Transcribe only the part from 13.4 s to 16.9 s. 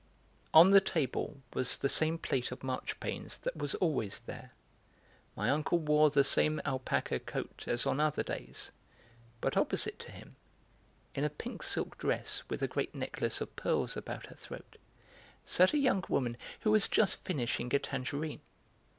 of pearls about her throat, sat a young woman who was